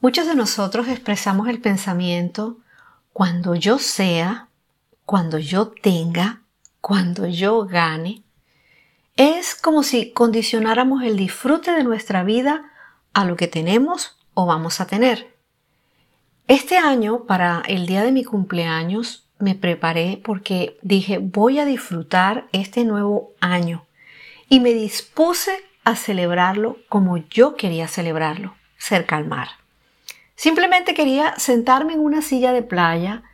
Muchos 0.00 0.28
de 0.28 0.36
nosotros 0.36 0.86
expresamos 0.86 1.48
el 1.48 1.60
pensamiento 1.60 2.58
cuando 3.12 3.56
yo 3.56 3.80
sea, 3.80 4.46
cuando 5.04 5.38
yo 5.38 5.72
tenga, 5.82 6.42
cuando 6.80 7.26
yo 7.26 7.66
gane. 7.66 8.22
Es 9.16 9.56
como 9.56 9.82
si 9.82 10.12
condicionáramos 10.12 11.02
el 11.02 11.16
disfrute 11.16 11.72
de 11.72 11.82
nuestra 11.82 12.22
vida 12.22 12.70
a 13.12 13.24
lo 13.24 13.34
que 13.34 13.48
tenemos 13.48 14.16
o 14.34 14.46
vamos 14.46 14.80
a 14.80 14.86
tener. 14.86 15.34
Este 16.46 16.78
año, 16.78 17.24
para 17.24 17.62
el 17.66 17.86
día 17.86 18.04
de 18.04 18.12
mi 18.12 18.22
cumpleaños, 18.22 19.26
me 19.40 19.56
preparé 19.56 20.20
porque 20.24 20.78
dije 20.82 21.18
voy 21.18 21.58
a 21.58 21.64
disfrutar 21.64 22.46
este 22.52 22.84
nuevo 22.84 23.32
año 23.40 23.84
y 24.48 24.60
me 24.60 24.74
dispuse 24.74 25.58
a 25.82 25.96
celebrarlo 25.96 26.76
como 26.88 27.16
yo 27.16 27.56
quería 27.56 27.88
celebrarlo, 27.88 28.54
cerca 28.78 29.16
al 29.16 29.26
mar. 29.26 29.48
Simplemente 30.38 30.94
quería 30.94 31.34
sentarme 31.36 31.94
en 31.94 31.98
una 31.98 32.22
silla 32.22 32.52
de 32.52 32.62
playa, 32.62 33.24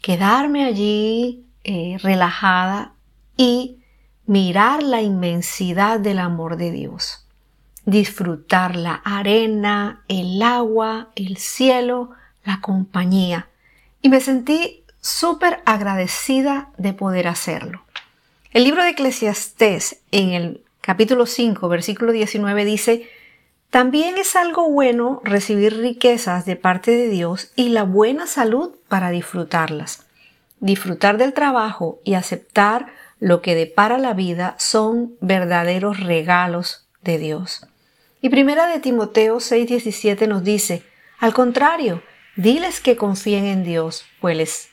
quedarme 0.00 0.64
allí 0.64 1.44
eh, 1.64 1.96
relajada 2.00 2.92
y 3.36 3.78
mirar 4.26 4.80
la 4.80 5.02
inmensidad 5.02 5.98
del 5.98 6.20
amor 6.20 6.56
de 6.56 6.70
Dios. 6.70 7.26
Disfrutar 7.84 8.76
la 8.76 8.94
arena, 9.04 10.04
el 10.06 10.40
agua, 10.40 11.10
el 11.16 11.36
cielo, 11.36 12.10
la 12.44 12.60
compañía. 12.60 13.48
Y 14.00 14.08
me 14.08 14.20
sentí 14.20 14.84
súper 15.00 15.62
agradecida 15.66 16.70
de 16.78 16.92
poder 16.92 17.26
hacerlo. 17.26 17.82
El 18.52 18.62
libro 18.62 18.84
de 18.84 18.90
Eclesiastés 18.90 20.00
en 20.12 20.28
el 20.28 20.62
capítulo 20.80 21.26
5, 21.26 21.68
versículo 21.68 22.12
19 22.12 22.64
dice, 22.64 23.08
también 23.72 24.18
es 24.18 24.36
algo 24.36 24.68
bueno 24.68 25.22
recibir 25.24 25.78
riquezas 25.78 26.44
de 26.44 26.56
parte 26.56 26.90
de 26.90 27.08
Dios 27.08 27.52
y 27.56 27.70
la 27.70 27.84
buena 27.84 28.26
salud 28.26 28.74
para 28.86 29.08
disfrutarlas. 29.08 30.04
Disfrutar 30.60 31.16
del 31.16 31.32
trabajo 31.32 31.98
y 32.04 32.12
aceptar 32.12 32.92
lo 33.18 33.40
que 33.40 33.54
depara 33.54 33.96
la 33.96 34.12
vida 34.12 34.56
son 34.58 35.14
verdaderos 35.22 36.00
regalos 36.00 36.86
de 37.00 37.16
Dios. 37.16 37.66
Y 38.20 38.28
primera 38.28 38.66
de 38.66 38.78
Timoteo 38.78 39.40
6:17 39.40 40.28
nos 40.28 40.44
dice, 40.44 40.82
al 41.18 41.32
contrario, 41.32 42.02
diles 42.36 42.78
que 42.78 42.96
confíen 42.96 43.46
en 43.46 43.64
Dios, 43.64 44.04
pues 44.20 44.68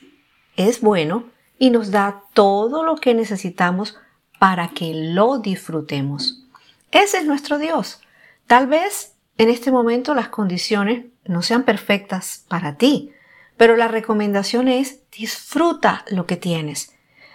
es 0.56 0.82
bueno 0.82 1.24
y 1.58 1.70
nos 1.70 1.90
da 1.90 2.24
todo 2.34 2.84
lo 2.84 2.96
que 2.96 3.14
necesitamos 3.14 3.96
para 4.38 4.68
que 4.68 4.92
lo 4.92 5.38
disfrutemos. 5.38 6.44
Ese 6.92 7.16
es 7.16 7.24
nuestro 7.24 7.56
Dios. 7.56 8.02
Tal 8.50 8.66
vez 8.66 9.14
en 9.38 9.48
este 9.48 9.70
momento 9.70 10.12
las 10.12 10.26
condiciones 10.26 11.04
no 11.24 11.40
sean 11.40 11.62
perfectas 11.62 12.46
para 12.48 12.74
ti, 12.74 13.12
pero 13.56 13.76
la 13.76 13.86
recomendación 13.86 14.66
es 14.66 15.08
disfruta 15.12 16.04
lo 16.08 16.26
que 16.26 16.36
tienes. 16.36 16.92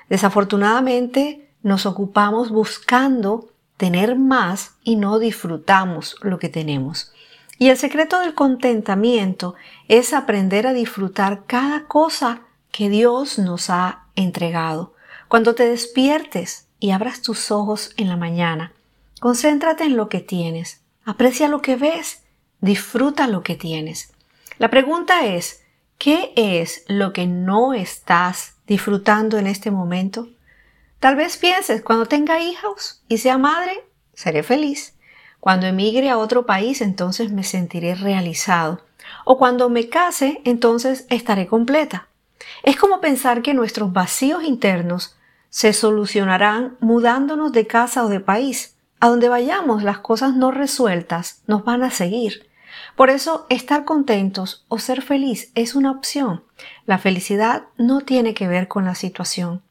Desafortunadamente 0.10 1.48
nos 1.64 1.86
ocupamos 1.86 2.50
buscando 2.50 3.50
tener 3.78 4.18
más 4.18 4.74
y 4.84 4.98
no 4.98 5.18
disfrutamos 5.18 6.18
lo 6.22 6.38
que 6.38 6.50
tenemos. 6.50 7.14
Y 7.58 7.70
el 7.70 7.78
secreto 7.78 8.20
del 8.20 8.34
contentamiento 8.34 9.56
es 9.88 10.12
aprender 10.12 10.68
a 10.68 10.74
disfrutar 10.74 11.46
cada 11.46 11.86
cosa 11.86 12.42
que 12.74 12.90
Dios 12.90 13.40
nos 13.40 13.70
ha 13.70 14.04
entregado. 14.18 14.96
Cuando 15.30 15.56
te 15.56 15.64
despiertes 15.66 16.68
y 16.82 16.92
abras 16.92 17.22
tus 17.22 17.52
ojos 17.52 17.94
en 17.96 18.10
la 18.10 18.18
mañana, 18.18 18.74
concéntrate 19.22 19.86
en 19.86 19.96
lo 19.96 20.10
que 20.10 20.20
tienes, 20.20 20.82
aprecia 21.06 21.48
lo 21.48 21.62
que 21.62 21.76
ves, 21.76 22.24
disfruta 22.62 23.28
lo 23.28 23.44
que 23.44 23.56
tienes. 23.56 24.12
La 24.58 24.70
pregunta 24.70 25.26
es, 25.26 25.64
¿qué 25.98 26.34
es 26.36 26.84
lo 26.88 27.14
que 27.14 27.28
no 27.28 27.74
estás 27.74 28.56
disfrutando 28.68 29.38
en 29.38 29.48
este 29.48 29.72
momento? 29.72 30.28
Tal 31.00 31.16
vez 31.16 31.38
pienses, 31.38 31.82
cuando 31.82 32.08
tenga 32.08 32.42
hijos 32.42 33.04
y 33.08 33.20
sea 33.20 33.38
madre, 33.38 33.86
seré 34.14 34.44
feliz. 34.44 34.96
Cuando 35.40 35.68
emigre 35.68 36.10
a 36.10 36.18
otro 36.18 36.46
país, 36.46 36.82
entonces 36.82 37.32
me 37.32 37.44
sentiré 37.44 37.94
realizado. 37.94 38.82
O 39.26 39.38
cuando 39.38 39.70
me 39.70 39.90
case, 39.90 40.42
entonces 40.44 41.06
estaré 41.10 41.46
completa. 41.46 42.08
Es 42.64 42.78
como 42.78 43.00
pensar 43.00 43.44
que 43.44 43.54
nuestros 43.54 43.94
vacíos 43.94 44.44
internos 44.44 45.16
se 45.50 45.74
solucionarán 45.74 46.78
mudándonos 46.80 47.52
de 47.52 47.68
casa 47.68 48.04
o 48.04 48.10
de 48.10 48.20
país. 48.20 48.75
A 49.06 49.10
donde 49.10 49.30
vayamos 49.30 49.84
las 49.84 50.00
cosas 50.00 50.34
no 50.34 50.50
resueltas 50.50 51.44
nos 51.46 51.64
van 51.64 51.84
a 51.84 51.92
seguir. 51.92 52.50
Por 52.96 53.12
eso 53.12 53.46
estar 53.52 53.86
contentos 53.86 54.66
o 54.68 54.80
ser 54.80 55.04
feliz 55.04 55.52
es 55.54 55.76
una 55.76 55.92
opción. 55.92 56.44
La 56.88 56.98
felicidad 56.98 57.66
no 57.78 58.02
tiene 58.02 58.34
que 58.34 58.48
ver 58.48 58.68
con 58.68 58.84
la 58.84 58.96
situación. 58.96 59.62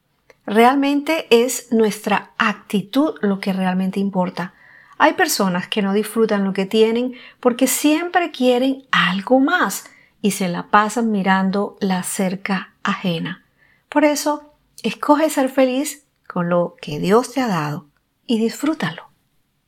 Realmente 0.45 1.27
es 1.31 1.69
nuestra 1.73 2.31
actitud 2.37 3.15
lo 3.19 3.41
que 3.41 3.51
realmente 3.51 3.99
importa. 3.99 4.53
Hay 4.97 5.15
personas 5.15 5.67
que 5.67 5.81
no 5.81 5.91
disfrutan 5.91 6.45
lo 6.45 6.53
que 6.53 6.65
tienen 6.65 7.15
porque 7.41 7.67
siempre 7.67 8.31
quieren 8.31 8.85
algo 8.89 9.41
más 9.41 9.83
y 10.21 10.31
se 10.31 10.47
la 10.47 10.67
pasan 10.67 11.11
mirando 11.11 11.75
la 11.81 12.03
cerca 12.03 12.73
ajena. 12.83 13.43
Por 13.89 14.05
eso, 14.05 14.53
escoge 14.81 15.29
ser 15.29 15.49
feliz 15.49 16.05
con 16.25 16.47
lo 16.47 16.77
que 16.81 16.99
Dios 16.99 17.33
te 17.33 17.41
ha 17.41 17.49
dado 17.49 17.87
y 18.27 18.39
disfrútalo. 18.39 19.13